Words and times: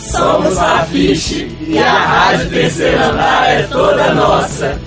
Somos 0.00 0.56
Rafiche 0.56 1.46
e 1.68 1.76
a 1.76 1.92
Rádio 1.92 2.48
Terceiro 2.48 3.04
Andar 3.04 3.50
é 3.50 3.62
toda 3.64 4.14
nossa. 4.14 4.80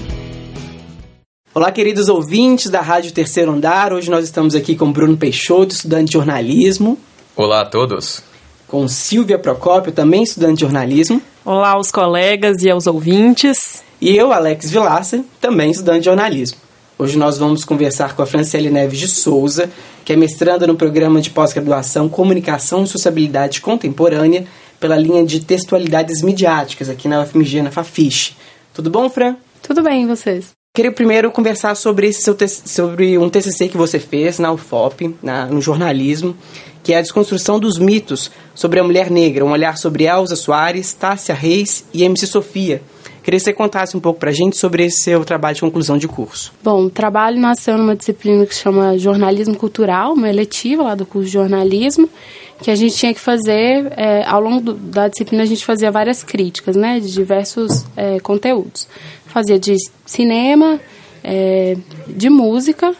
Olá, 1.53 1.72
queridos 1.72 2.09
ouvintes 2.09 2.72
da 2.72 2.81
Rádio 2.81 3.12
Terceiro 3.12 3.52
Andar. 3.52 3.94
Hoje 3.94 4.09
nós 4.09 4.26
estamos 4.26 4.55
aqui 4.55 4.76
com 4.76 4.91
Bruno 4.91 5.16
Peixoto, 5.16 5.76
estudante 5.76 6.08
de 6.08 6.13
jornalismo. 6.13 6.98
Olá 7.36 7.62
a 7.62 7.66
todos. 7.66 8.23
Com 8.67 8.88
Silvia 8.88 9.38
Procópio, 9.38 9.91
também 9.91 10.23
estudante 10.23 10.55
de 10.55 10.62
jornalismo. 10.62 11.22
Olá 11.45 11.73
aos 11.73 11.91
colegas 11.91 12.64
e 12.64 12.72
aos 12.72 12.88
ouvintes. 12.88 13.84
E 14.02 14.17
eu, 14.17 14.34
Alex 14.34 14.72
Vilaça, 14.72 15.23
também 15.39 15.70
estudante 15.70 16.00
de 16.00 16.05
jornalismo. 16.05 16.58
Hoje 16.98 17.20
nós 17.20 17.38
vamos 17.38 17.64
conversar 17.64 18.16
com 18.16 18.23
a 18.23 18.25
Franciele 18.25 18.72
Neves 18.72 19.00
de 19.00 19.08
Souza, 19.08 19.70
que 20.03 20.14
é 20.14 20.16
mestranda 20.16 20.66
no 20.66 20.75
programa 20.75 21.22
de 21.22 21.30
pós-graduação 21.30 22.09
Comunicação 22.09 22.84
e 22.84 22.88
Sociabilidade 22.88 23.61
Contemporânea 23.61 24.45
pela 24.84 24.98
linha 24.98 25.26
de 25.26 25.40
textualidades 25.40 26.22
midiáticas 26.22 26.90
aqui 26.90 27.08
na 27.08 27.22
UFMG, 27.22 27.62
na 27.62 27.72
Fafiche. 27.72 28.36
Tudo 28.73 28.90
bom, 28.90 29.09
Fran? 29.09 29.38
Tudo 29.62 29.81
bem, 29.81 30.03
e 30.03 30.06
vocês? 30.06 30.52
Queria 30.75 30.92
primeiro 30.92 31.31
conversar 31.31 31.73
sobre, 31.75 32.08
esse 32.08 32.22
seu 32.22 32.36
sobre 32.66 33.17
um 33.17 33.30
TCC 33.30 33.70
que 33.70 33.78
você 33.78 33.98
fez 33.98 34.40
na 34.40 34.52
UFOP, 34.52 35.16
na, 35.23 35.45
no 35.45 35.62
jornalismo, 35.62 36.36
que 36.84 36.92
é 36.92 36.98
a 36.98 37.02
desconstrução 37.02 37.62
dos 37.62 37.80
mitos 37.80 38.30
sobre 38.53 38.78
a 38.78 38.84
mulher 38.84 39.09
negra, 39.09 39.45
um 39.45 39.52
olhar 39.52 39.78
sobre 39.78 40.03
Elza 40.03 40.36
Soares, 40.36 40.92
Tássia 40.92 41.34
Reis 41.34 41.86
e 41.94 42.03
MC 42.03 42.28
Sofia. 42.28 42.81
Queria 43.23 43.39
que 43.39 43.45
você 43.45 43.53
contasse 43.53 43.95
um 43.95 44.02
pouco 44.02 44.19
pra 44.19 44.31
gente 44.31 44.57
sobre 44.57 44.83
esse 44.83 45.03
seu 45.03 45.23
trabalho 45.23 45.55
de 45.55 45.61
conclusão 45.61 45.97
de 45.97 46.09
curso. 46.09 46.53
Bom, 46.61 46.85
o 46.85 46.89
trabalho 46.89 47.39
nasceu 47.39 47.77
numa 47.77 47.95
disciplina 47.95 48.45
que 48.45 48.53
chama 48.53 48.97
Jornalismo 48.97 49.55
Cultural, 49.55 50.13
uma 50.13 50.29
eletiva 50.29 50.83
lá 50.83 50.93
do 50.93 51.05
curso 51.05 51.27
de 51.27 51.33
jornalismo, 51.33 52.09
que 52.61 52.69
a 52.69 52.75
gente 52.75 52.95
tinha 52.95 53.13
que 53.13 53.19
fazer, 53.21 53.94
é, 53.95 54.25
ao 54.25 54.41
longo 54.41 54.61
do, 54.61 54.73
da 54.73 55.07
disciplina, 55.07 55.44
a 55.44 55.45
gente 55.45 55.63
fazia 55.63 55.89
várias 55.89 56.21
críticas, 56.21 56.75
né, 56.75 56.99
de 56.99 57.11
diversos 57.11 57.85
é, 57.95 58.19
conteúdos. 58.19 58.88
Fazia 59.25 59.57
de 59.57 59.75
cinema, 60.05 60.79
é, 61.23 61.77
de 62.07 62.29
música, 62.29 62.94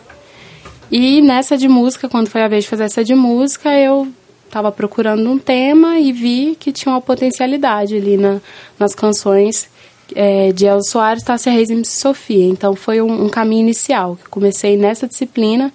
e 0.90 1.22
nessa 1.22 1.58
de 1.58 1.68
música, 1.68 2.08
quando 2.08 2.30
foi 2.30 2.44
a 2.44 2.48
vez 2.48 2.64
de 2.64 2.70
fazer 2.70 2.84
essa 2.84 3.04
de 3.04 3.16
música, 3.16 3.74
eu 3.78 4.08
estava 4.46 4.72
procurando 4.72 5.28
um 5.28 5.40
tema 5.40 5.98
e 5.98 6.14
vi 6.14 6.56
que 6.60 6.72
tinha 6.72 6.94
uma 6.94 7.02
potencialidade 7.02 7.96
ali 7.98 8.16
na, 8.16 8.40
nas 8.78 8.94
canções 8.94 9.68
é, 10.16 10.52
de 10.52 10.66
Elza 10.66 10.90
Soares, 10.90 11.24
Tássia 11.24 11.52
Reis 11.52 11.70
e 11.70 11.76
Miss 11.76 12.00
Sofia. 12.00 12.46
Então 12.46 12.76
foi 12.76 13.02
um, 13.02 13.26
um 13.26 13.30
caminho 13.30 13.62
inicial. 13.62 14.18
Comecei 14.30 14.78
nessa 14.78 15.08
disciplina 15.08 15.72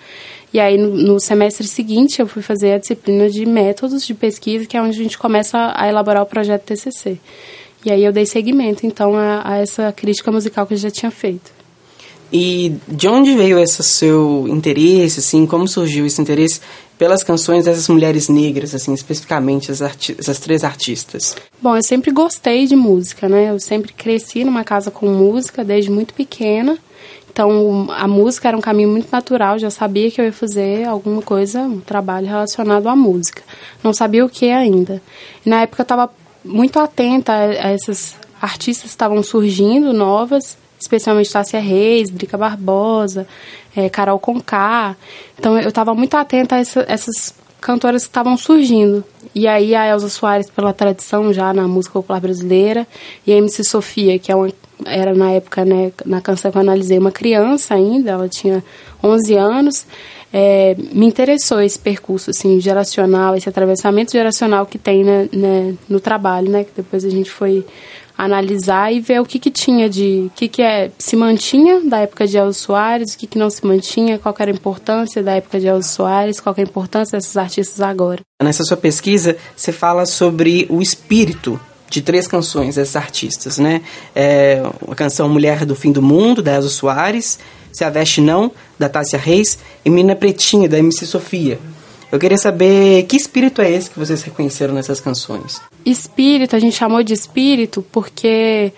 e 0.52 0.58
aí, 0.58 0.78
no, 0.78 0.88
no, 0.94 1.20
semestre 1.20 1.66
seguinte, 1.66 2.20
eu 2.20 2.26
fui 2.26 2.42
fazer 2.42 2.72
a 2.72 2.78
disciplina 2.78 3.28
de 3.28 3.44
métodos 3.44 4.06
de 4.06 4.14
pesquisa, 4.14 4.64
que 4.64 4.76
é 4.76 4.82
onde 4.82 4.98
a 4.98 5.02
gente 5.02 5.18
começa 5.18 5.72
a 5.76 5.88
elaborar 5.88 6.22
o 6.22 6.26
projeto 6.26 6.64
TCC. 6.64 7.18
E 7.84 7.92
aí 7.92 8.02
eu 8.02 8.12
dei 8.12 8.24
seguimento, 8.24 8.86
então, 8.86 9.14
a, 9.14 9.42
a 9.44 9.58
essa 9.58 9.92
crítica 9.92 10.32
musical 10.32 10.66
que 10.66 10.74
eu 10.74 10.78
já 10.78 10.90
tinha 10.90 11.10
feito. 11.10 11.57
E 12.32 12.76
de 12.86 13.08
onde 13.08 13.34
veio 13.34 13.58
esse 13.58 13.82
seu 13.82 14.46
interesse, 14.48 15.20
assim, 15.20 15.46
como 15.46 15.66
surgiu 15.66 16.04
esse 16.04 16.20
interesse 16.20 16.60
pelas 16.98 17.22
canções 17.22 17.64
dessas 17.64 17.88
mulheres 17.88 18.28
negras, 18.28 18.74
assim, 18.74 18.92
especificamente 18.92 19.70
essas 19.70 20.38
três 20.38 20.64
artistas? 20.64 21.36
Bom, 21.62 21.76
eu 21.76 21.82
sempre 21.82 22.10
gostei 22.10 22.66
de 22.66 22.76
música, 22.76 23.28
né? 23.28 23.50
Eu 23.50 23.58
sempre 23.58 23.92
cresci 23.92 24.44
numa 24.44 24.64
casa 24.64 24.90
com 24.90 25.08
música 25.08 25.64
desde 25.64 25.90
muito 25.90 26.12
pequena. 26.12 26.76
Então, 27.30 27.86
a 27.90 28.08
música 28.08 28.48
era 28.48 28.56
um 28.56 28.60
caminho 28.60 28.88
muito 28.88 29.08
natural, 29.12 29.58
já 29.60 29.70
sabia 29.70 30.10
que 30.10 30.20
eu 30.20 30.24
ia 30.24 30.32
fazer 30.32 30.84
alguma 30.84 31.22
coisa, 31.22 31.60
um 31.60 31.78
trabalho 31.78 32.26
relacionado 32.26 32.88
à 32.88 32.96
música. 32.96 33.42
Não 33.82 33.92
sabia 33.92 34.24
o 34.26 34.28
que 34.28 34.50
ainda. 34.50 35.00
E 35.46 35.48
na 35.48 35.62
época 35.62 35.82
eu 35.82 35.84
estava 35.84 36.10
muito 36.44 36.80
atenta 36.80 37.32
a 37.32 37.70
essas 37.70 38.16
artistas 38.42 38.84
que 38.84 38.88
estavam 38.88 39.22
surgindo, 39.22 39.92
novas, 39.92 40.58
especialmente 40.78 41.30
Tássia 41.30 41.60
Reis, 41.60 42.10
Drica 42.10 42.36
Barbosa, 42.36 43.26
é, 43.76 43.88
Carol 43.88 44.18
Conká. 44.18 44.96
Então, 45.38 45.58
eu 45.58 45.68
estava 45.68 45.94
muito 45.94 46.14
atenta 46.14 46.56
a 46.56 46.58
essa, 46.58 46.84
essas 46.88 47.34
cantoras 47.60 48.02
que 48.02 48.08
estavam 48.08 48.36
surgindo. 48.36 49.04
E 49.34 49.46
aí 49.46 49.74
a 49.74 49.86
Elza 49.86 50.08
Soares, 50.08 50.50
pela 50.50 50.72
tradição 50.72 51.32
já 51.32 51.52
na 51.52 51.66
música 51.66 51.94
popular 51.94 52.20
brasileira, 52.20 52.86
e 53.26 53.32
a 53.32 53.36
MC 53.36 53.64
Sofia, 53.64 54.18
que 54.18 54.30
é 54.30 54.34
uma 54.34 54.48
era 54.86 55.14
na 55.14 55.32
época, 55.32 55.64
né, 55.64 55.92
na 56.04 56.20
canção 56.20 56.50
que 56.50 56.56
eu 56.56 56.62
analisei, 56.62 56.98
uma 56.98 57.10
criança 57.10 57.74
ainda, 57.74 58.12
ela 58.12 58.28
tinha 58.28 58.62
11 59.02 59.34
anos, 59.34 59.86
é, 60.32 60.76
me 60.92 61.06
interessou 61.06 61.60
esse 61.60 61.78
percurso, 61.78 62.30
assim, 62.30 62.60
geracional, 62.60 63.34
esse 63.34 63.48
atravessamento 63.48 64.12
geracional 64.12 64.66
que 64.66 64.78
tem 64.78 65.02
né, 65.02 65.28
né, 65.32 65.74
no 65.88 65.98
trabalho, 66.00 66.50
né, 66.50 66.64
que 66.64 66.70
depois 66.76 67.04
a 67.04 67.10
gente 67.10 67.30
foi 67.30 67.64
analisar 68.18 68.92
e 68.92 68.98
ver 68.98 69.20
o 69.20 69.24
que 69.24 69.38
que 69.38 69.48
tinha 69.50 69.88
de, 69.88 70.24
o 70.26 70.30
que 70.34 70.48
que 70.48 70.60
é, 70.60 70.90
se 70.98 71.14
mantinha 71.14 71.80
da 71.84 71.98
época 71.98 72.26
de 72.26 72.36
Elza 72.36 72.58
Soares, 72.58 73.14
o 73.14 73.18
que 73.18 73.28
que 73.28 73.38
não 73.38 73.48
se 73.48 73.64
mantinha, 73.64 74.18
qual 74.18 74.34
era 74.36 74.50
a 74.50 74.54
importância 74.54 75.22
da 75.22 75.36
época 75.36 75.60
de 75.60 75.68
Elza 75.68 75.88
Soares, 75.88 76.40
qual 76.40 76.52
é 76.58 76.60
a 76.60 76.64
importância 76.64 77.16
desses 77.16 77.36
artistas 77.36 77.80
agora. 77.80 78.20
Nessa 78.42 78.64
sua 78.64 78.76
pesquisa, 78.76 79.36
você 79.54 79.70
fala 79.70 80.04
sobre 80.04 80.66
o 80.68 80.82
espírito 80.82 81.60
de 81.88 82.02
três 82.02 82.26
canções 82.26 82.74
desses 82.74 82.96
artistas, 82.96 83.58
né? 83.58 83.82
É 84.14 84.62
a 84.90 84.94
canção 84.96 85.28
Mulher 85.28 85.64
do 85.64 85.76
Fim 85.76 85.92
do 85.92 86.02
Mundo, 86.02 86.42
da 86.42 86.54
Elza 86.54 86.68
Soares, 86.68 87.38
Se 87.72 87.84
a 87.84 87.90
Veste 87.90 88.20
Não, 88.20 88.50
da 88.76 88.88
Tássia 88.88 89.18
Reis, 89.18 89.60
e 89.84 89.90
Mina 89.90 90.16
Pretinha, 90.16 90.68
da 90.68 90.78
MC 90.78 91.06
Sofia. 91.06 91.58
Eu 92.10 92.18
queria 92.18 92.38
saber 92.38 93.04
que 93.04 93.16
espírito 93.16 93.60
é 93.60 93.70
esse 93.70 93.90
que 93.90 93.98
vocês 93.98 94.22
reconheceram 94.22 94.72
nessas 94.72 95.00
canções. 95.00 95.60
Espírito, 95.84 96.56
a 96.56 96.58
gente 96.58 96.76
chamou 96.76 97.02
de 97.02 97.12
espírito 97.12 97.84
porque 97.92 98.72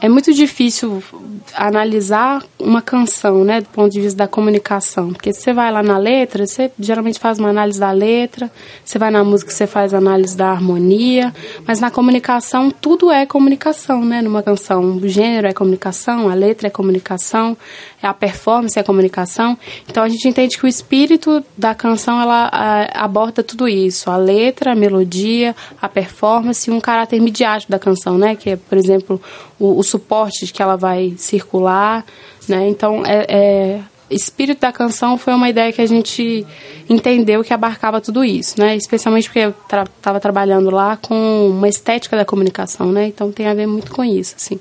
é 0.00 0.08
muito 0.08 0.32
difícil 0.32 1.02
analisar 1.54 2.42
uma 2.58 2.82
canção, 2.82 3.44
né, 3.44 3.60
do 3.60 3.68
ponto 3.68 3.90
de 3.90 4.00
vista 4.00 4.18
da 4.18 4.28
comunicação, 4.28 5.12
porque 5.12 5.32
você 5.32 5.52
vai 5.52 5.70
lá 5.72 5.82
na 5.82 5.96
letra, 5.96 6.46
você 6.46 6.70
geralmente 6.78 7.18
faz 7.18 7.38
uma 7.38 7.48
análise 7.48 7.80
da 7.80 7.90
letra, 7.90 8.50
você 8.84 8.98
vai 8.98 9.10
na 9.10 9.24
música, 9.24 9.50
você 9.50 9.66
faz 9.66 9.94
análise 9.94 10.36
da 10.36 10.50
harmonia, 10.50 11.32
mas 11.66 11.80
na 11.80 11.90
comunicação 11.90 12.70
tudo 12.70 13.10
é 13.10 13.24
comunicação, 13.24 14.04
né, 14.04 14.20
numa 14.20 14.42
canção, 14.42 14.96
o 14.96 15.08
gênero 15.08 15.46
é 15.46 15.52
comunicação, 15.52 16.28
a 16.28 16.34
letra 16.34 16.68
é 16.68 16.70
comunicação, 16.70 17.56
a 18.02 18.14
performance 18.14 18.78
é 18.78 18.82
comunicação. 18.82 19.58
Então 19.88 20.02
a 20.02 20.08
gente 20.08 20.28
entende 20.28 20.58
que 20.58 20.64
o 20.64 20.68
espírito 20.68 21.42
da 21.56 21.74
canção 21.74 22.20
ela 22.20 22.48
a, 22.52 23.04
aborda 23.04 23.42
tudo 23.42 23.68
isso, 23.68 24.10
a 24.10 24.16
letra, 24.16 24.72
a 24.72 24.74
melodia, 24.74 25.54
a 25.80 25.88
performance 25.88 26.70
e 26.70 26.72
um 26.72 26.80
caráter 26.80 27.20
midiático 27.20 27.72
da 27.72 27.78
canção, 27.78 28.18
né, 28.18 28.36
que 28.36 28.50
é, 28.50 28.56
por 28.56 28.76
exemplo, 28.78 29.20
o, 29.58 29.78
o 29.78 29.82
suporte 29.82 30.46
que 30.52 30.62
ela 30.62 30.76
vai 30.76 31.14
circular, 31.16 32.04
né? 32.48 32.68
Então, 32.68 33.04
é, 33.04 33.26
é, 33.28 33.80
espírito 34.10 34.60
da 34.60 34.72
canção 34.72 35.18
foi 35.18 35.34
uma 35.34 35.48
ideia 35.48 35.72
que 35.72 35.80
a 35.80 35.86
gente 35.86 36.46
entendeu 36.88 37.42
que 37.42 37.52
abarcava 37.52 38.00
tudo 38.00 38.24
isso, 38.24 38.54
né? 38.58 38.76
Especialmente 38.76 39.28
porque 39.28 39.40
eu 39.40 39.50
estava 39.50 39.88
tra 40.00 40.20
trabalhando 40.20 40.70
lá 40.70 40.96
com 40.96 41.48
uma 41.50 41.68
estética 41.68 42.16
da 42.16 42.24
comunicação, 42.24 42.92
né? 42.92 43.06
Então 43.06 43.32
tem 43.32 43.46
a 43.46 43.54
ver 43.54 43.66
muito 43.66 43.90
com 43.90 44.04
isso, 44.04 44.34
assim, 44.36 44.60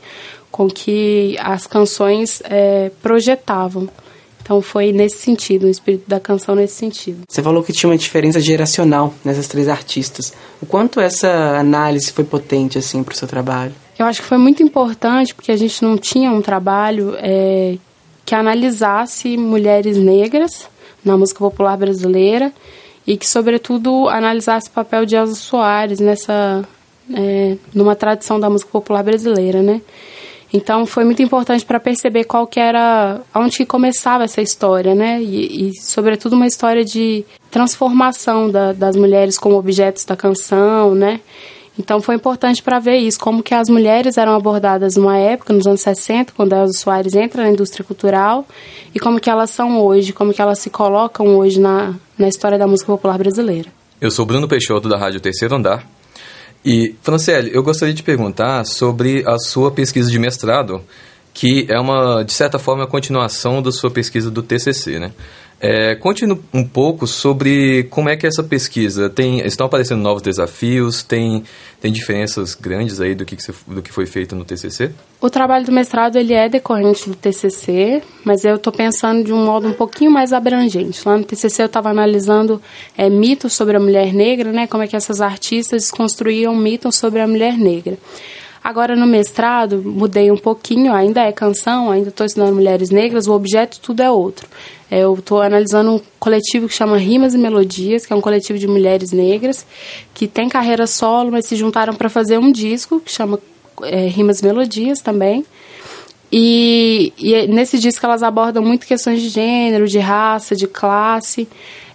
com 0.52 0.68
que 0.68 1.36
as 1.40 1.68
canções 1.68 2.42
é, 2.46 2.92
projetavam. 3.02 3.90
Então 4.42 4.62
foi 4.62 4.92
nesse 4.92 5.18
sentido, 5.18 5.66
o 5.66 5.70
espírito 5.70 6.08
da 6.08 6.20
canção 6.20 6.54
nesse 6.54 6.76
sentido. 6.76 7.22
Você 7.28 7.42
falou 7.42 7.64
que 7.64 7.74
tinha 7.74 7.90
uma 7.90 7.98
diferença 7.98 8.40
geracional 8.40 9.12
nessas 9.24 9.48
três 9.48 9.68
artistas. 9.68 10.34
O 10.62 10.68
quanto 10.68 11.00
essa 11.00 11.58
análise 11.58 12.12
foi 12.12 12.24
potente 12.24 12.78
assim 12.78 13.04
para 13.04 13.14
o 13.14 13.18
seu 13.18 13.28
trabalho? 13.28 13.74
Eu 13.98 14.06
acho 14.06 14.22
que 14.22 14.28
foi 14.28 14.38
muito 14.38 14.62
importante 14.62 15.34
porque 15.34 15.52
a 15.52 15.58
gente 15.58 15.82
não 15.84 15.98
tinha 15.98 16.32
um 16.32 16.42
trabalho 16.42 17.16
é, 17.18 17.78
que 18.26 18.36
analisasse 18.36 19.38
mulheres 19.38 19.98
negras 19.98 20.68
na 21.04 21.18
música 21.18 21.40
popular 21.40 21.78
brasileira 21.78 22.52
e 23.08 23.16
que, 23.16 23.28
sobretudo, 23.28 24.10
analisasse 24.10 24.68
o 24.68 24.72
papel 24.72 25.06
de 25.06 25.16
Elza 25.16 25.36
Soares 25.36 26.00
nessa 26.00 26.68
é, 27.14 27.58
numa 27.74 27.96
tradição 27.96 28.40
da 28.40 28.50
música 28.50 28.72
popular 28.72 29.04
brasileira, 29.04 29.62
né? 29.62 29.82
Então 30.54 30.86
foi 30.86 31.04
muito 31.04 31.22
importante 31.22 31.66
para 31.66 31.80
perceber 31.80 32.24
qual 32.24 32.48
que 32.48 32.60
era, 32.60 33.22
onde 33.34 33.58
que 33.58 33.66
começava 33.66 34.24
essa 34.24 34.42
história, 34.42 34.96
né? 34.96 35.22
E, 35.22 35.70
e 35.70 35.82
sobretudo 35.82 36.34
uma 36.34 36.48
história 36.48 36.84
de 36.84 37.26
transformação 37.52 38.50
da, 38.50 38.72
das 38.72 38.96
mulheres 38.96 39.38
como 39.38 39.56
objetos 39.56 40.06
da 40.06 40.16
canção, 40.16 40.96
né? 40.96 41.20
Então 41.78 42.02
foi 42.02 42.16
importante 42.16 42.64
para 42.64 42.80
ver 42.80 42.98
isso, 42.98 43.20
como 43.20 43.44
que 43.44 43.54
as 43.54 43.68
mulheres 43.68 44.18
eram 44.18 44.34
abordadas 44.34 44.96
numa 44.96 45.18
época, 45.18 45.54
nos 45.54 45.68
anos 45.68 45.82
60, 45.82 46.34
quando 46.34 46.54
a 46.54 46.60
Elza 46.60 46.80
Soares 46.80 47.14
entra 47.14 47.44
na 47.44 47.50
indústria 47.50 47.84
cultural, 47.84 48.46
e 48.94 49.00
como 49.00 49.20
que 49.20 49.30
elas 49.30 49.50
são 49.50 49.82
hoje, 49.84 50.14
como 50.14 50.34
que 50.34 50.42
elas 50.42 50.60
se 50.60 50.70
colocam 50.70 51.38
hoje 51.38 51.60
na, 51.60 51.94
na 52.18 52.28
história 52.28 52.58
da 52.58 52.66
música 52.66 52.92
popular 52.92 53.18
brasileira. 53.18 53.70
Eu 54.00 54.10
sou 54.10 54.26
Bruno 54.26 54.48
Peixoto, 54.48 54.88
da 54.88 54.98
Rádio 54.98 55.20
Terceiro 55.20 55.56
Andar. 55.56 55.86
E, 56.64 56.96
Franciele, 57.02 57.52
eu 57.54 57.62
gostaria 57.62 57.94
de 57.94 58.02
perguntar 58.02 58.66
sobre 58.66 59.24
a 59.28 59.38
sua 59.38 59.70
pesquisa 59.70 60.10
de 60.10 60.18
mestrado, 60.18 60.82
que 61.34 61.68
é 61.70 61.80
uma, 61.80 62.24
de 62.24 62.34
certa 62.34 62.58
forma, 62.58 62.86
a 62.86 62.88
continuação 62.88 63.62
da 63.62 63.72
sua 63.72 63.92
pesquisa 63.92 64.32
do 64.32 64.42
TCC, 64.42 64.98
né? 64.98 65.12
É, 65.60 65.96
conte 65.96 66.26
um 66.54 66.64
pouco 66.68 67.08
sobre 67.08 67.84
como 67.90 68.10
é 68.10 68.18
que 68.18 68.28
essa 68.28 68.44
pesquisa 68.44 69.10
tem 69.10 69.40
estão 69.40 69.68
aparecendo 69.68 70.02
novos 70.02 70.22
desafios, 70.22 71.02
tem 71.02 71.44
tem 71.86 71.92
diferenças 71.92 72.56
grandes 72.56 73.00
aí 73.00 73.14
do 73.14 73.24
que, 73.24 73.38
do 73.68 73.80
que 73.80 73.92
foi 73.92 74.08
feito 74.08 74.36
no 74.36 74.44
TCC? 74.44 74.92
O 75.22 75.30
trabalho 75.30 75.66
do 75.66 75.72
mestrado 75.72 76.16
ele 76.16 76.34
é 76.34 76.50
decorrente 76.50 77.08
do 77.08 77.16
TCC, 77.16 78.02
mas 78.24 78.44
eu 78.44 78.56
estou 78.56 78.74
pensando 78.74 79.24
de 79.24 79.32
um 79.32 79.46
modo 79.46 79.68
um 79.68 79.74
pouquinho 79.74 80.10
mais 80.10 80.34
abrangente. 80.34 81.08
Lá 81.08 81.16
no 81.16 81.24
TCC 81.24 81.62
eu 81.62 81.68
estava 81.68 81.90
analisando 81.90 82.60
é, 82.98 83.08
mitos 83.08 83.54
sobre 83.54 83.78
a 83.78 83.80
mulher 83.80 84.14
negra, 84.14 84.52
né? 84.52 84.66
Como 84.66 84.82
é 84.82 84.88
que 84.88 84.96
essas 84.96 85.22
artistas 85.22 85.92
construíam 85.92 86.56
mitos 86.56 86.96
sobre 86.96 87.22
a 87.22 87.28
mulher 87.28 87.56
negra. 87.56 88.00
Agora 88.66 88.96
no 88.96 89.06
mestrado 89.06 89.80
mudei 89.86 90.32
um 90.32 90.38
pouquinho, 90.38 90.92
ainda 90.92 91.22
é 91.22 91.32
canção, 91.32 91.92
ainda 91.92 92.10
estou 92.10 92.26
estudando 92.26 92.56
mulheres 92.56 92.90
negras, 92.90 93.28
o 93.28 93.32
objeto 93.32 93.80
tudo 93.80 94.02
é 94.02 94.10
outro. 94.10 94.48
É, 94.90 95.02
eu 95.02 95.14
estou 95.14 95.40
analisando 95.40 95.92
um 95.92 96.02
coletivo 96.20 96.68
que 96.68 96.74
chama 96.74 96.98
Rimas 96.98 97.36
e 97.36 97.38
Melodias, 97.38 98.08
que 98.08 98.14
é 98.14 98.16
um 98.16 98.22
coletivo 98.22 98.58
de 98.58 98.68
mulheres 98.68 99.12
negras 99.12 99.64
que 100.16 100.26
tem 100.26 100.50
carreira 100.50 100.88
solo, 100.88 101.32
mas 101.32 101.46
se 101.46 101.56
juntaram 101.56 101.94
para 101.94 102.10
fazer 102.10 102.40
um 102.40 102.52
disco 102.52 103.00
que 103.00 103.12
chama 103.12 103.40
é, 103.84 104.08
Rimas 104.08 104.40
e 104.40 104.46
Melodias 104.46 105.00
também. 105.00 105.46
E, 106.32 107.14
e, 107.20 107.46
nesse 107.46 107.78
disco 107.78 108.04
elas 108.04 108.24
abordam 108.24 108.64
muito 108.64 108.88
questões 108.88 109.22
de 109.22 109.30
gênero, 109.30 109.88
de 109.88 110.00
raça, 110.00 110.56
de 110.56 110.66
classe. 110.66 111.48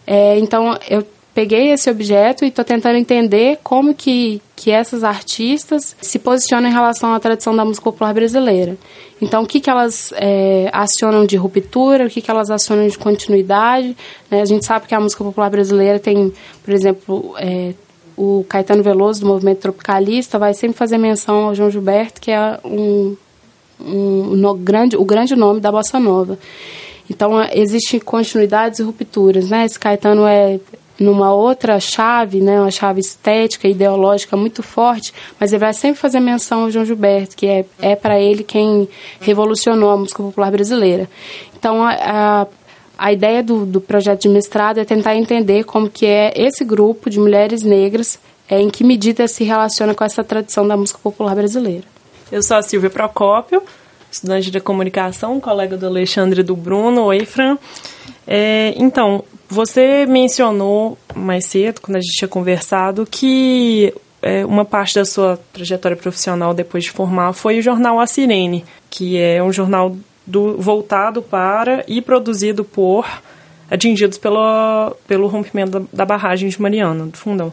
É, 0.07 0.39
então 0.39 0.79
eu 0.89 1.05
peguei 1.35 1.71
esse 1.71 1.91
objeto 1.91 2.45
e 2.45 2.49
estou 2.49 2.65
tentando 2.65 2.97
entender 2.97 3.59
como 3.63 3.95
que, 3.95 4.41
que 4.57 4.71
essas 4.71 5.05
artistas 5.05 5.97
se 6.01 6.19
posicionam 6.19 6.69
em 6.69 6.73
relação 6.73 7.15
à 7.15 7.21
tradição 7.21 7.55
da 7.55 7.65
música 7.65 7.85
popular 7.85 8.13
brasileira. 8.13 8.77
Então, 9.23 9.43
o 9.43 9.47
que, 9.47 9.61
que 9.61 9.69
elas 9.69 10.13
é, 10.17 10.71
acionam 10.73 11.27
de 11.27 11.37
ruptura, 11.37 12.07
o 12.07 12.11
que, 12.11 12.21
que 12.21 12.31
elas 12.31 12.51
acionam 12.51 12.87
de 12.87 12.99
continuidade. 12.99 13.97
Né? 14.31 14.41
A 14.41 14.45
gente 14.45 14.65
sabe 14.65 14.87
que 14.87 14.95
a 14.95 15.01
música 15.01 15.23
popular 15.23 15.51
brasileira 15.51 15.99
tem, 15.99 16.33
por 16.65 16.73
exemplo, 16.73 17.35
é, 17.39 17.75
o 18.17 18.45
Caetano 18.49 18.83
Veloso, 18.83 19.21
do 19.21 19.27
movimento 19.27 19.61
tropicalista, 19.61 20.39
vai 20.39 20.55
sempre 20.55 20.77
fazer 20.77 20.99
menção 20.99 21.47
ao 21.47 21.55
João 21.55 21.71
Gilberto, 21.71 22.21
que 22.21 22.31
é 22.31 22.59
um, 22.65 23.17
um, 23.79 24.49
um 24.49 24.59
grande, 24.59 24.97
o 24.97 25.05
grande 25.05 25.37
nome 25.37 25.61
da 25.61 25.71
bossa 25.71 26.01
nova. 26.01 26.39
Então, 27.09 27.43
existem 27.53 27.99
continuidades 27.99 28.79
e 28.79 28.83
rupturas, 28.83 29.51
né? 29.51 29.65
Esse 29.65 29.79
Caetano 29.79 30.27
é 30.27 30.61
numa 31.01 31.33
outra 31.33 31.81
chave, 31.81 32.41
né, 32.41 32.61
uma 32.61 32.71
chave 32.71 33.01
estética, 33.01 33.67
ideológica 33.67 34.37
muito 34.37 34.63
forte, 34.63 35.15
mas 35.41 35.51
ele 35.51 35.61
vai 35.61 35.73
sempre 35.73 35.99
fazer 35.99 36.21
menção 36.21 36.65
ao 36.65 36.71
João 36.71 36.85
Gilberto, 36.85 37.35
que 37.35 37.47
é, 37.47 37.65
é 37.81 37.97
para 37.97 38.21
ele 38.21 38.45
quem 38.45 38.87
revolucionou 39.19 39.91
a 39.91 39.97
música 39.97 40.23
popular 40.23 40.51
brasileira. 40.53 41.09
Então, 41.59 41.83
a, 41.83 41.93
a, 41.93 42.47
a 42.99 43.13
ideia 43.13 43.43
do, 43.43 43.65
do 43.65 43.81
projeto 43.81 44.21
de 44.21 44.29
mestrado 44.29 44.79
é 44.79 44.85
tentar 44.85 45.17
entender 45.17 45.65
como 45.65 45.89
que 45.89 46.05
é 46.05 46.35
esse 46.37 46.65
grupo 46.65 47.09
de 47.09 47.19
mulheres 47.19 47.63
negras, 47.63 48.19
é, 48.47 48.61
em 48.61 48.69
que 48.69 48.85
medida 48.85 49.27
se 49.27 49.43
relaciona 49.43 49.95
com 49.95 50.05
essa 50.05 50.23
tradição 50.23 50.69
da 50.69 50.77
música 50.77 50.99
popular 51.03 51.35
brasileira. 51.35 51.85
Eu 52.31 52.43
sou 52.43 52.59
a 52.59 52.63
Silvia 52.63 52.91
Procópio, 52.91 53.63
estudante 54.13 54.51
de 54.51 54.61
comunicação, 54.61 55.41
colega 55.41 55.79
do 55.79 55.87
Alexandre 55.87 56.43
do 56.43 56.55
Bruno. 56.55 57.05
Oi, 57.05 57.25
Fran. 57.25 57.57
É, 58.27 58.75
então, 58.77 59.25
você 59.51 60.07
mencionou 60.07 60.97
mais 61.15 61.47
cedo, 61.47 61.81
quando 61.81 61.97
a 61.97 62.01
gente 62.01 62.17
tinha 62.17 62.29
conversado, 62.29 63.05
que 63.05 63.93
é, 64.23 64.45
uma 64.47 64.65
parte 64.65 64.95
da 64.95 65.05
sua 65.05 65.39
trajetória 65.53 65.97
profissional 65.97 66.55
depois 66.55 66.85
de 66.85 66.91
formar 66.91 67.33
foi 67.33 67.59
o 67.59 67.63
jornal 67.63 67.99
A 67.99 68.07
Sirene, 68.07 68.65
que 68.89 69.19
é 69.19 69.43
um 69.43 69.53
jornal 69.53 69.97
do, 70.25 70.57
voltado 70.57 71.21
para 71.21 71.85
e 71.89 72.01
produzido 72.01 72.65
por 72.65 73.07
atingidos 73.69 74.19
pelo, 74.19 74.97
pelo 75.07 75.27
rompimento 75.27 75.81
da, 75.81 75.87
da 75.93 76.05
barragem 76.05 76.49
de 76.49 76.63
Mariana, 76.63 77.07
do 77.07 77.17
Fundão. 77.17 77.53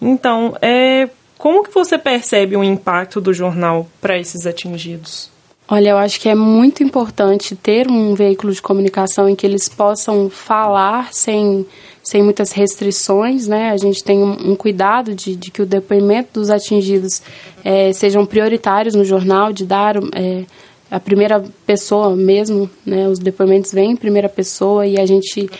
Então, 0.00 0.56
é, 0.62 1.08
como 1.38 1.64
que 1.64 1.74
você 1.74 1.98
percebe 1.98 2.56
o 2.56 2.62
impacto 2.62 3.20
do 3.20 3.34
jornal 3.34 3.88
para 4.00 4.18
esses 4.18 4.46
atingidos? 4.46 5.30
Olha, 5.68 5.90
eu 5.90 5.98
acho 5.98 6.20
que 6.20 6.28
é 6.28 6.34
muito 6.34 6.84
importante 6.84 7.56
ter 7.56 7.88
um 7.90 8.14
veículo 8.14 8.52
de 8.52 8.62
comunicação 8.62 9.28
em 9.28 9.34
que 9.34 9.44
eles 9.44 9.68
possam 9.68 10.30
falar 10.30 11.12
sem, 11.12 11.66
sem 12.04 12.22
muitas 12.22 12.52
restrições, 12.52 13.48
né? 13.48 13.70
A 13.70 13.76
gente 13.76 14.04
tem 14.04 14.18
um, 14.18 14.52
um 14.52 14.54
cuidado 14.54 15.12
de, 15.12 15.34
de, 15.34 15.50
que 15.50 15.60
o 15.60 15.66
depoimento 15.66 16.38
dos 16.38 16.50
atingidos 16.50 17.20
é, 17.64 17.92
sejam 17.92 18.24
prioritários 18.24 18.94
no 18.94 19.04
jornal, 19.04 19.52
de 19.52 19.66
dar 19.66 19.96
é, 20.14 20.44
a 20.88 21.00
primeira 21.00 21.42
pessoa 21.66 22.14
mesmo, 22.14 22.70
né? 22.84 23.08
Os 23.08 23.18
depoimentos 23.18 23.72
vêm 23.72 23.90
em 23.90 23.96
primeira 23.96 24.28
pessoa 24.28 24.86
e 24.86 25.00
a 25.00 25.04
gente 25.04 25.50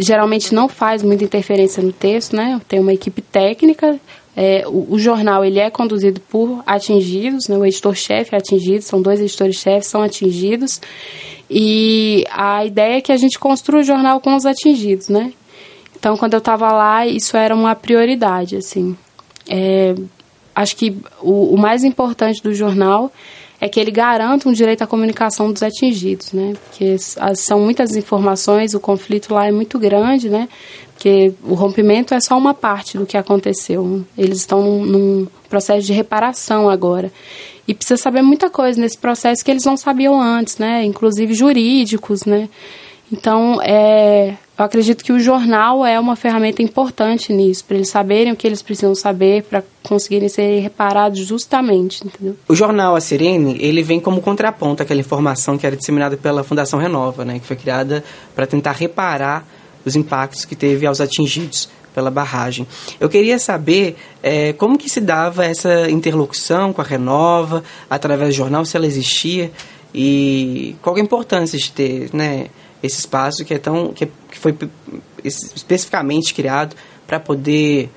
geralmente 0.00 0.54
não 0.54 0.68
faz 0.68 1.02
muita 1.02 1.24
interferência 1.24 1.82
no 1.82 1.94
texto, 1.94 2.36
né? 2.36 2.60
Tem 2.68 2.78
uma 2.78 2.92
equipe 2.92 3.22
técnica 3.22 3.98
é, 4.36 4.64
o, 4.66 4.86
o, 4.90 4.98
jornal 4.98 5.42
ele 5.42 5.58
é 5.58 5.70
conduzido 5.70 6.20
por 6.20 6.62
atingidos, 6.66 7.48
né? 7.48 7.56
o 7.56 7.64
editor-chefe 7.64 8.34
é 8.34 8.38
atingido, 8.38 8.82
são 8.82 9.00
dois 9.00 9.18
editores-chefes, 9.18 9.88
são 9.88 10.02
atingidos. 10.02 10.78
E 11.48 12.24
a 12.30 12.64
ideia 12.66 12.98
é 12.98 13.00
que 13.00 13.12
a 13.12 13.16
gente 13.16 13.38
construa 13.38 13.80
o 13.80 13.84
jornal 13.84 14.20
com 14.20 14.34
os 14.36 14.44
atingidos, 14.44 15.08
né? 15.08 15.32
Então, 15.98 16.16
quando 16.16 16.34
eu 16.34 16.38
estava 16.38 16.70
lá, 16.70 17.06
isso 17.06 17.36
era 17.36 17.54
uma 17.54 17.74
prioridade, 17.74 18.56
assim. 18.56 18.96
É, 19.48 19.94
acho 20.54 20.76
que 20.76 20.98
o, 21.22 21.54
o 21.54 21.56
mais 21.56 21.82
importante 21.82 22.42
do 22.42 22.52
jornal 22.52 23.10
é 23.60 23.68
que 23.68 23.80
ele 23.80 23.90
garanta 23.90 24.48
um 24.48 24.52
direito 24.52 24.82
à 24.82 24.86
comunicação 24.86 25.50
dos 25.50 25.62
atingidos, 25.62 26.32
né? 26.32 26.52
Porque 26.64 26.96
são 27.34 27.60
muitas 27.60 27.96
informações, 27.96 28.74
o 28.74 28.80
conflito 28.80 29.32
lá 29.32 29.46
é 29.46 29.52
muito 29.52 29.78
grande, 29.78 30.28
né? 30.28 30.48
Porque 30.96 31.34
o 31.44 31.52
rompimento 31.52 32.14
é 32.14 32.20
só 32.20 32.38
uma 32.38 32.54
parte 32.54 32.96
do 32.96 33.04
que 33.04 33.18
aconteceu. 33.18 34.02
Eles 34.16 34.38
estão 34.38 34.62
num, 34.62 34.84
num 34.86 35.26
processo 35.48 35.86
de 35.86 35.92
reparação 35.92 36.70
agora. 36.70 37.12
E 37.68 37.74
precisa 37.74 38.00
saber 38.00 38.22
muita 38.22 38.48
coisa 38.48 38.80
nesse 38.80 38.96
processo 38.96 39.44
que 39.44 39.50
eles 39.50 39.64
não 39.64 39.76
sabiam 39.76 40.18
antes, 40.20 40.56
né? 40.56 40.84
Inclusive 40.84 41.34
jurídicos, 41.34 42.24
né? 42.24 42.48
Então, 43.12 43.60
é, 43.62 44.34
eu 44.58 44.64
acredito 44.64 45.04
que 45.04 45.12
o 45.12 45.20
jornal 45.20 45.84
é 45.84 46.00
uma 46.00 46.16
ferramenta 46.16 46.62
importante 46.62 47.32
nisso, 47.32 47.64
para 47.64 47.76
eles 47.76 47.90
saberem 47.90 48.32
o 48.32 48.36
que 48.36 48.46
eles 48.46 48.62
precisam 48.62 48.94
saber 48.94 49.42
para 49.44 49.62
conseguirem 49.82 50.28
ser 50.28 50.60
reparados 50.60 51.20
justamente, 51.20 52.04
entendeu? 52.04 52.36
O 52.48 52.54
jornal 52.54 52.96
A 52.96 53.00
Sirene, 53.00 53.58
ele 53.60 53.82
vem 53.82 54.00
como 54.00 54.20
contraponto 54.20 54.82
àquela 54.82 54.98
informação 54.98 55.56
que 55.58 55.66
era 55.66 55.76
disseminada 55.76 56.16
pela 56.16 56.42
Fundação 56.42 56.80
Renova, 56.80 57.24
né, 57.24 57.38
que 57.38 57.46
foi 57.46 57.56
criada 57.56 58.02
para 58.34 58.46
tentar 58.46 58.72
reparar 58.72 59.46
os 59.86 59.96
impactos 59.96 60.44
que 60.44 60.56
teve 60.56 60.84
aos 60.84 61.00
atingidos 61.00 61.68
pela 61.94 62.10
barragem. 62.10 62.66
Eu 63.00 63.08
queria 63.08 63.38
saber 63.38 63.96
é, 64.22 64.52
como 64.52 64.76
que 64.76 64.90
se 64.90 65.00
dava 65.00 65.46
essa 65.46 65.88
interlocução 65.88 66.72
com 66.72 66.82
a 66.82 66.84
Renova, 66.84 67.64
através 67.88 68.30
do 68.30 68.36
jornal, 68.36 68.66
se 68.66 68.76
ela 68.76 68.86
existia, 68.86 69.50
e 69.94 70.76
qual 70.82 70.96
a 70.96 71.00
importância 71.00 71.58
de 71.58 71.72
ter, 71.72 72.10
né, 72.12 72.48
esse 72.82 72.98
espaço 72.98 73.44
que 73.44 73.54
é 73.54 73.58
tão 73.58 73.94
que, 73.94 74.06
que 74.06 74.38
foi 74.38 74.54
especificamente 75.24 76.34
criado 76.34 76.76
para 77.06 77.18
poder 77.18 77.88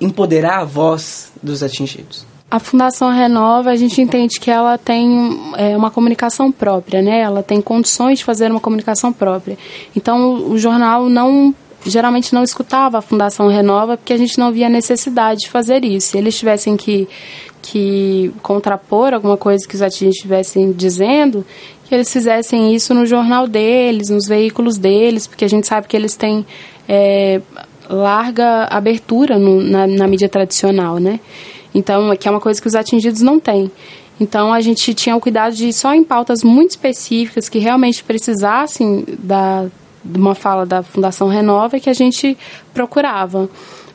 empoderar 0.00 0.58
a 0.58 0.64
voz 0.64 1.32
dos 1.42 1.62
atingidos. 1.62 2.26
A 2.52 2.58
Fundação 2.58 3.10
Renova, 3.10 3.70
a 3.70 3.76
gente 3.76 3.98
entende 4.02 4.38
que 4.38 4.50
ela 4.50 4.76
tem 4.76 5.40
é, 5.56 5.74
uma 5.74 5.90
comunicação 5.90 6.52
própria, 6.52 7.00
né? 7.00 7.20
Ela 7.22 7.42
tem 7.42 7.62
condições 7.62 8.18
de 8.18 8.26
fazer 8.26 8.50
uma 8.50 8.60
comunicação 8.60 9.10
própria. 9.10 9.56
Então, 9.96 10.50
o 10.50 10.58
jornal 10.58 11.08
não 11.08 11.54
geralmente 11.82 12.34
não 12.34 12.42
escutava 12.42 12.98
a 12.98 13.00
Fundação 13.00 13.48
Renova 13.48 13.96
porque 13.96 14.12
a 14.12 14.18
gente 14.18 14.38
não 14.38 14.52
via 14.52 14.68
necessidade 14.68 15.40
de 15.40 15.48
fazer 15.48 15.82
isso. 15.82 16.08
Se 16.08 16.18
eles 16.18 16.38
tivessem 16.38 16.76
que, 16.76 17.08
que 17.62 18.30
contrapor 18.42 19.14
alguma 19.14 19.38
coisa 19.38 19.66
que 19.66 19.74
os 19.74 19.80
atingidos 19.80 20.16
estivessem 20.16 20.72
dizendo, 20.72 21.46
que 21.88 21.94
eles 21.94 22.12
fizessem 22.12 22.74
isso 22.74 22.92
no 22.92 23.06
jornal 23.06 23.48
deles, 23.48 24.10
nos 24.10 24.28
veículos 24.28 24.76
deles, 24.76 25.26
porque 25.26 25.46
a 25.46 25.48
gente 25.48 25.66
sabe 25.66 25.88
que 25.88 25.96
eles 25.96 26.16
têm 26.16 26.44
é, 26.86 27.40
larga 27.88 28.64
abertura 28.64 29.38
no, 29.38 29.62
na, 29.62 29.86
na 29.86 30.06
mídia 30.06 30.28
tradicional, 30.28 30.98
né? 30.98 31.18
Então, 31.74 32.14
que 32.16 32.28
é 32.28 32.30
uma 32.30 32.40
coisa 32.40 32.60
que 32.60 32.66
os 32.66 32.74
atingidos 32.74 33.22
não 33.22 33.40
têm. 33.40 33.70
Então, 34.20 34.52
a 34.52 34.60
gente 34.60 34.94
tinha 34.94 35.16
o 35.16 35.20
cuidado 35.20 35.54
de 35.54 35.72
só 35.72 35.94
em 35.94 36.04
pautas 36.04 36.44
muito 36.44 36.70
específicas 36.70 37.48
que 37.48 37.58
realmente 37.58 38.04
precisassem 38.04 39.04
da, 39.18 39.66
de 40.04 40.18
uma 40.18 40.34
fala 40.34 40.66
da 40.66 40.82
Fundação 40.82 41.28
Renova 41.28 41.80
que 41.80 41.90
a 41.90 41.94
gente 41.94 42.36
procurava. 42.72 43.48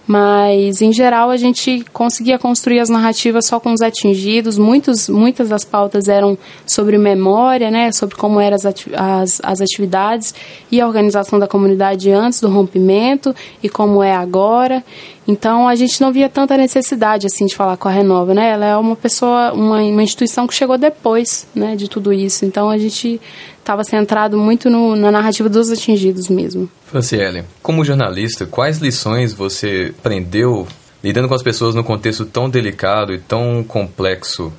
Mas, 0.07 0.81
em 0.81 0.93
geral, 0.93 1.29
a 1.29 1.35
gente 1.35 1.85
conseguia 1.91 2.39
construir 2.39 2.79
as 2.79 2.87
narrativas 2.87 3.45
só 3.45 3.59
com 3.59 3.73
os 3.73 3.81
atingidos. 3.81 4.57
Muitos, 4.57 5.09
muitas 5.09 5.49
das 5.49 5.65
pautas 5.65 6.07
eram 6.07 6.37
sobre 6.65 6.97
memória, 6.97 7.69
né, 7.69 7.91
sobre 7.91 8.15
como 8.15 8.39
eram 8.39 8.55
as, 8.55 8.65
ati 8.65 8.89
as, 8.95 9.41
as 9.43 9.59
atividades 9.59 10.33
e 10.71 10.79
a 10.79 10.87
organização 10.87 11.37
da 11.37 11.45
comunidade 11.45 12.09
antes 12.09 12.39
do 12.39 12.47
rompimento 12.47 13.35
e 13.61 13.67
como 13.67 14.01
é 14.01 14.15
agora. 14.15 14.81
Então, 15.27 15.67
a 15.67 15.75
gente 15.75 15.99
não 15.99 16.09
via 16.13 16.29
tanta 16.29 16.55
necessidade 16.55 17.27
assim 17.27 17.45
de 17.45 17.53
falar 17.53 17.75
com 17.75 17.89
a 17.89 17.91
Renova, 17.91 18.33
né? 18.33 18.49
Ela 18.49 18.65
é 18.65 18.77
uma 18.77 18.95
pessoa, 18.95 19.51
uma, 19.51 19.81
uma 19.81 20.01
instituição 20.01 20.47
que 20.47 20.53
chegou 20.53 20.77
depois, 20.77 21.45
né, 21.53 21.75
de 21.75 21.89
tudo 21.89 22.13
isso. 22.13 22.45
Então, 22.45 22.69
a 22.69 22.77
gente 22.77 23.19
estava 23.67 23.83
centrado 23.83 24.37
muito 24.37 24.69
no, 24.69 24.95
na 24.95 25.11
narrativa 25.11 25.49
dos 25.49 25.69
atingidos 25.69 26.29
mesmo. 26.29 26.69
Franciele, 26.85 27.43
como 27.61 27.83
jornalista, 27.83 28.45
quais 28.45 28.77
lições 28.77 29.33
você 29.33 29.93
aprendeu 29.99 30.65
lidando 31.03 31.27
com 31.27 31.35
as 31.35 31.43
pessoas 31.43 31.75
num 31.75 31.83
contexto 31.83 32.25
tão 32.25 32.49
delicado 32.49 33.13
e 33.13 33.19
tão 33.19 33.63
complexo, 33.63 34.53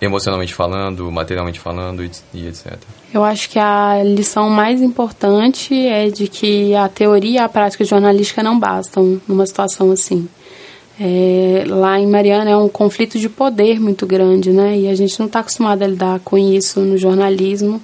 emocionalmente 0.00 0.54
falando, 0.54 1.10
materialmente 1.12 1.60
falando 1.60 2.02
e, 2.02 2.10
e 2.32 2.48
etc? 2.48 2.78
Eu 3.12 3.22
acho 3.22 3.50
que 3.50 3.58
a 3.58 4.02
lição 4.02 4.48
mais 4.48 4.80
importante 4.80 5.74
é 5.86 6.08
de 6.08 6.26
que 6.26 6.74
a 6.74 6.88
teoria 6.88 7.34
e 7.34 7.38
a 7.38 7.48
prática 7.48 7.84
jornalística 7.84 8.42
não 8.42 8.58
bastam 8.58 9.20
numa 9.28 9.46
situação 9.46 9.92
assim. 9.92 10.26
É, 10.98 11.64
lá 11.66 11.98
em 11.98 12.06
Mariana 12.06 12.50
é 12.50 12.56
um 12.56 12.68
conflito 12.68 13.18
de 13.18 13.28
poder 13.28 13.78
muito 13.78 14.06
grande, 14.06 14.52
né? 14.52 14.78
E 14.78 14.88
a 14.88 14.94
gente 14.94 15.18
não 15.18 15.26
está 15.26 15.40
acostumado 15.40 15.82
a 15.82 15.86
lidar 15.86 16.20
com 16.20 16.38
isso 16.38 16.80
no 16.80 16.96
jornalismo 16.96 17.82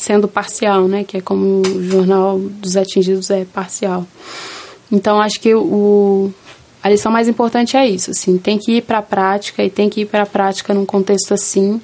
sendo 0.00 0.26
parcial, 0.26 0.88
né? 0.88 1.04
Que 1.04 1.18
é 1.18 1.20
como 1.20 1.60
o 1.60 1.82
jornal 1.82 2.38
dos 2.38 2.76
atingidos 2.76 3.30
é 3.30 3.44
parcial. 3.44 4.06
Então 4.90 5.20
acho 5.20 5.38
que 5.40 5.54
o 5.54 6.32
a 6.82 6.88
lição 6.88 7.12
mais 7.12 7.28
importante 7.28 7.76
é 7.76 7.86
isso, 7.86 8.10
assim, 8.10 8.38
tem 8.38 8.56
que 8.56 8.78
ir 8.78 8.82
para 8.82 8.98
a 8.98 9.02
prática 9.02 9.62
e 9.62 9.68
tem 9.68 9.90
que 9.90 10.00
ir 10.00 10.06
para 10.06 10.22
a 10.22 10.26
prática 10.26 10.72
num 10.72 10.86
contexto 10.86 11.34
assim, 11.34 11.78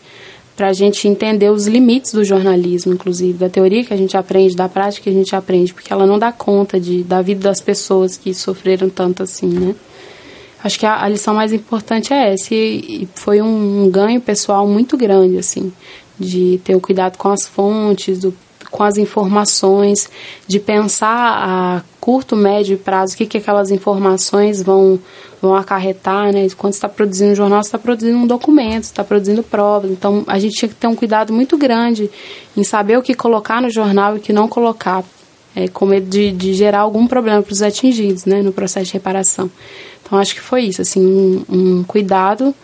para 0.57 0.69
a 0.69 0.73
gente 0.73 1.07
entender 1.07 1.51
os 1.51 1.67
limites 1.67 2.15
do 2.15 2.25
jornalismo, 2.25 2.95
inclusive 2.95 3.37
da 3.37 3.51
teoria 3.51 3.85
que 3.85 3.93
a 3.93 3.97
gente 3.97 4.17
aprende, 4.17 4.57
da 4.57 4.71
prática 4.71 5.05
que 5.05 5.11
a 5.11 5.13
gente 5.13 5.37
aprende, 5.37 5.75
porque 5.75 5.93
ela 5.93 6.07
não 6.07 6.19
dá 6.19 6.33
conta 6.33 6.81
de 6.81 7.05
da 7.05 7.21
vida 7.21 7.41
das 7.41 7.61
pessoas 7.61 8.17
que 8.17 8.33
sofreram 8.33 8.89
tanto 8.89 9.23
assim, 9.23 9.49
né? 9.49 9.75
Acho 10.65 10.79
que 10.79 10.87
a, 10.87 11.05
a 11.05 11.09
lição 11.09 11.35
mais 11.35 11.53
importante 11.53 12.15
é 12.15 12.33
essa 12.33 12.55
e, 12.55 13.03
e 13.03 13.09
foi 13.15 13.43
um, 13.43 13.85
um 13.85 13.91
ganho 13.91 14.21
pessoal 14.21 14.67
muito 14.67 14.97
grande, 14.97 15.37
assim, 15.37 15.71
de 16.19 16.61
ter 16.65 16.75
o 16.75 16.81
cuidado 16.81 17.17
com 17.17 17.29
as 17.29 17.47
fontes, 17.47 18.19
do, 18.21 18.35
com 18.71 18.83
as 18.83 18.97
informações, 18.97 20.09
de 20.47 20.59
pensar 20.59 21.09
a 21.09 21.83
curto, 22.01 22.37
médio 22.37 22.79
prazo 22.79 23.15
o 23.15 23.17
que, 23.17 23.27
que 23.27 23.39
aquelas 23.39 23.71
informações 23.71 24.63
vão, 24.63 24.99
vão 25.41 25.55
acarretar. 25.55 26.33
Né? 26.33 26.47
Quando 26.57 26.75
está 26.75 26.89
produzindo 26.89 27.33
um 27.33 27.35
jornal, 27.35 27.61
está 27.61 27.79
produzindo 27.79 28.17
um 28.17 28.27
documento, 28.27 28.85
está 28.85 29.03
produzindo 29.03 29.43
provas. 29.43 29.91
Então, 29.91 30.23
a 30.27 30.39
gente 30.39 30.57
tinha 30.57 30.69
que 30.69 30.75
ter 30.75 30.87
um 30.87 30.95
cuidado 30.95 31.33
muito 31.33 31.57
grande 31.57 32.11
em 32.57 32.63
saber 32.63 32.97
o 32.99 33.03
que 33.03 33.15
colocar 33.15 33.61
no 33.61 33.71
jornal 33.71 34.15
e 34.15 34.19
o 34.19 34.23
que 34.23 34.33
não 34.33 34.47
colocar, 34.47 35.03
é, 35.55 35.69
com 35.69 35.87
medo 35.87 36.07
de, 36.07 36.31
de 36.33 36.55
gerar 36.55 36.81
algum 36.81 37.07
problema 37.07 37.43
para 37.43 37.53
os 37.53 37.63
atingidos 37.63 38.25
né, 38.25 38.43
no 38.43 38.53
processo 38.53 38.87
de 38.87 38.93
reparação. 38.93 39.51
Então, 40.03 40.19
acho 40.19 40.35
que 40.35 40.41
foi 40.41 40.63
isso, 40.63 40.83
assim, 40.83 41.05
um, 41.05 41.45
um 41.49 41.83
cuidado 41.83 42.55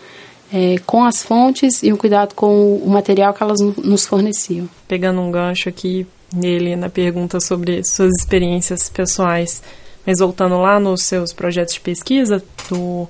é, 0.52 0.76
com 0.84 1.04
as 1.04 1.22
fontes 1.22 1.82
e 1.82 1.92
um 1.92 1.96
cuidado 1.96 2.34
com 2.34 2.76
o 2.76 2.88
material 2.90 3.32
que 3.32 3.42
elas 3.42 3.58
nos 3.60 4.06
forneciam. 4.06 4.68
Pegando 4.86 5.20
um 5.20 5.30
gancho 5.30 5.68
aqui 5.68 6.06
nele 6.34 6.76
na 6.76 6.90
pergunta 6.90 7.40
sobre 7.40 7.82
suas 7.84 8.12
experiências 8.18 8.88
pessoais, 8.88 9.62
mas 10.06 10.18
voltando 10.18 10.60
lá 10.60 10.78
nos 10.78 11.02
seus 11.02 11.32
projetos 11.32 11.74
de 11.74 11.80
pesquisa 11.80 12.42
do 12.68 13.08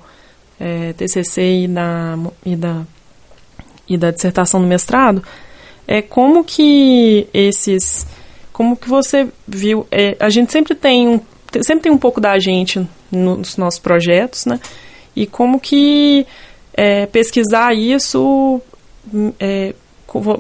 é, 0.61 0.93
TCC 0.93 1.65
e 1.65 1.69
da, 1.69 2.19
e, 2.45 2.57
da, 2.57 2.83
e 3.89 3.97
da 3.97 4.11
dissertação 4.13 4.61
do 4.61 4.67
mestrado, 4.67 5.23
é 5.87 6.01
como 6.01 6.45
que 6.45 7.27
esses, 7.35 8.07
como 8.53 8.77
que 8.77 8.89
você 8.89 9.29
viu, 9.47 9.87
é, 9.91 10.17
a 10.21 10.31
gente 10.31 10.53
sempre 10.53 10.77
tem 10.77 11.09
um, 11.09 11.21
sempre 11.63 11.85
tem 11.85 11.93
um 11.93 11.99
pouco 11.99 12.21
da 12.21 12.39
gente 12.39 12.87
nos 13.11 13.57
nossos 13.57 13.81
projetos, 13.81 14.47
né? 14.47 14.61
E 15.15 15.27
como 15.27 15.61
que 15.61 16.27
é, 16.75 17.07
pesquisar 17.07 17.75
isso 17.75 18.61
é, 19.39 19.75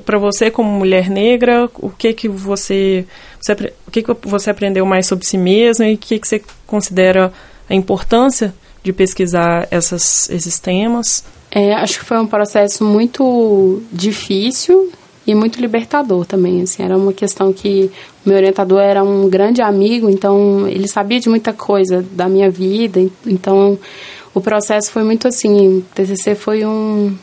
para 0.04 0.18
você 0.18 0.50
como 0.50 0.70
mulher 0.70 1.08
negra, 1.08 1.68
o 1.74 1.90
que 1.90 2.12
que 2.12 2.28
você, 2.28 3.06
você 3.40 3.72
o 3.86 3.90
que 3.90 4.02
que 4.02 4.28
você 4.28 4.50
aprendeu 4.50 4.84
mais 4.84 5.06
sobre 5.06 5.26
si 5.26 5.38
mesma 5.38 5.86
e 5.86 5.94
o 5.94 5.98
que 5.98 6.18
que 6.18 6.28
você 6.28 6.42
considera 6.66 7.32
a 7.68 7.74
importância 7.74 8.54
de 8.82 8.92
pesquisar 8.92 9.66
essas, 9.70 10.28
esses 10.30 10.58
temas? 10.58 11.24
É, 11.50 11.74
acho 11.74 12.00
que 12.00 12.04
foi 12.04 12.18
um 12.18 12.26
processo 12.26 12.84
muito 12.84 13.82
difícil 13.92 14.90
e 15.26 15.34
muito 15.34 15.60
libertador 15.60 16.26
também. 16.26 16.62
Assim, 16.62 16.82
era 16.82 16.96
uma 16.96 17.12
questão 17.12 17.52
que 17.52 17.90
meu 18.24 18.36
orientador 18.36 18.80
era 18.80 19.02
um 19.02 19.28
grande 19.28 19.62
amigo, 19.62 20.10
então 20.10 20.66
ele 20.68 20.88
sabia 20.88 21.20
de 21.20 21.28
muita 21.28 21.52
coisa 21.52 22.04
da 22.12 22.28
minha 22.28 22.50
vida. 22.50 23.00
Então 23.26 23.78
o 24.34 24.40
processo 24.40 24.90
foi 24.90 25.02
muito 25.04 25.28
assim, 25.28 25.84
TCC 25.94 26.34
foi 26.34 26.64
um 26.64 27.16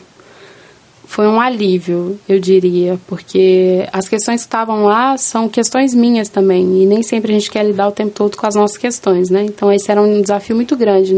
foi 1.10 1.26
um 1.26 1.40
alívio, 1.40 2.16
eu 2.28 2.38
diria, 2.38 2.96
porque 3.08 3.84
as 3.92 4.08
questões 4.08 4.42
que 4.42 4.46
estavam 4.46 4.84
lá 4.84 5.16
são 5.16 5.48
questões 5.48 5.92
minhas 5.92 6.28
também, 6.28 6.84
e 6.84 6.86
nem 6.86 7.02
sempre 7.02 7.32
a 7.32 7.34
gente 7.34 7.50
quer 7.50 7.64
lidar 7.64 7.88
o 7.88 7.90
tempo 7.90 8.12
todo 8.12 8.36
com 8.36 8.46
as 8.46 8.54
nossas 8.54 8.78
questões, 8.78 9.28
né? 9.28 9.42
Então 9.44 9.72
esse 9.72 9.90
era 9.90 10.00
um 10.00 10.22
desafio 10.22 10.54
muito 10.54 10.76
grande 10.76 11.12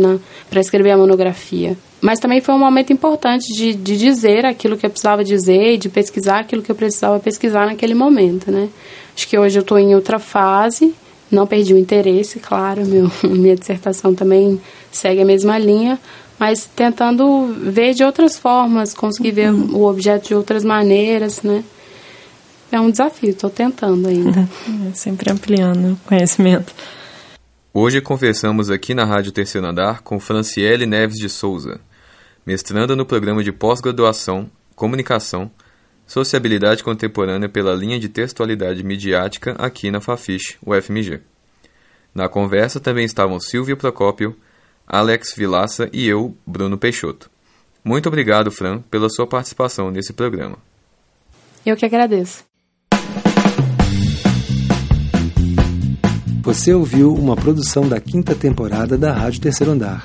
para 0.48 0.60
escrever 0.60 0.92
a 0.92 0.96
monografia. 0.96 1.76
Mas 2.00 2.18
também 2.18 2.40
foi 2.40 2.54
um 2.54 2.58
momento 2.58 2.90
importante 2.90 3.52
de, 3.54 3.74
de 3.74 3.98
dizer 3.98 4.46
aquilo 4.46 4.78
que 4.78 4.86
eu 4.86 4.90
precisava 4.90 5.22
dizer 5.22 5.74
e 5.74 5.76
de 5.76 5.90
pesquisar 5.90 6.38
aquilo 6.38 6.62
que 6.62 6.70
eu 6.70 6.74
precisava 6.74 7.20
pesquisar 7.20 7.66
naquele 7.66 7.94
momento, 7.94 8.50
né? 8.50 8.70
Acho 9.14 9.28
que 9.28 9.38
hoje 9.38 9.58
eu 9.58 9.62
estou 9.62 9.78
em 9.78 9.94
outra 9.94 10.18
fase, 10.18 10.94
não 11.34 11.46
perdi 11.46 11.74
o 11.74 11.78
interesse, 11.78 12.38
claro, 12.38 12.86
meu, 12.86 13.10
minha 13.24 13.56
dissertação 13.56 14.14
também 14.14 14.60
segue 14.90 15.22
a 15.22 15.24
mesma 15.24 15.58
linha, 15.58 15.98
mas 16.38 16.66
tentando 16.66 17.46
ver 17.70 17.94
de 17.94 18.04
outras 18.04 18.38
formas, 18.38 18.94
conseguir 18.94 19.32
ver 19.32 19.52
uhum. 19.52 19.76
o 19.76 19.88
objeto 19.88 20.28
de 20.28 20.34
outras 20.34 20.64
maneiras, 20.64 21.42
né? 21.42 21.64
É 22.70 22.80
um 22.80 22.90
desafio, 22.90 23.30
estou 23.30 23.50
tentando 23.50 24.08
ainda. 24.08 24.48
Uhum. 24.66 24.90
É 24.90 24.94
sempre 24.94 25.30
ampliando 25.30 25.92
o 25.92 25.96
conhecimento. 26.06 26.72
Hoje 27.74 28.00
conversamos 28.00 28.70
aqui 28.70 28.94
na 28.94 29.04
Rádio 29.04 29.32
Terceiro 29.32 29.66
Andar 29.66 30.02
com 30.02 30.18
Franciele 30.20 30.86
Neves 30.86 31.16
de 31.16 31.28
Souza, 31.28 31.80
mestranda 32.46 32.94
no 32.94 33.06
programa 33.06 33.42
de 33.42 33.52
pós-graduação 33.52 34.50
Comunicação 34.74 35.50
Sociabilidade 36.12 36.84
Contemporânea 36.84 37.48
pela 37.48 37.72
linha 37.72 37.98
de 37.98 38.06
textualidade 38.06 38.84
midiática 38.84 39.52
aqui 39.52 39.90
na 39.90 39.98
Fafiche, 39.98 40.58
UFMG. 40.62 41.22
Na 42.14 42.28
conversa 42.28 42.78
também 42.78 43.06
estavam 43.06 43.40
Silvia 43.40 43.74
Procópio, 43.74 44.36
Alex 44.86 45.32
Vilaça 45.34 45.88
e 45.90 46.06
eu, 46.06 46.36
Bruno 46.46 46.76
Peixoto. 46.76 47.30
Muito 47.82 48.10
obrigado, 48.10 48.50
Fran, 48.50 48.82
pela 48.90 49.08
sua 49.08 49.26
participação 49.26 49.90
nesse 49.90 50.12
programa. 50.12 50.58
Eu 51.64 51.78
que 51.78 51.86
agradeço. 51.86 52.44
Você 56.42 56.74
ouviu 56.74 57.14
uma 57.14 57.36
produção 57.36 57.88
da 57.88 57.98
quinta 57.98 58.34
temporada 58.34 58.98
da 58.98 59.14
Rádio 59.14 59.40
Terceiro 59.40 59.72
Andar. 59.72 60.04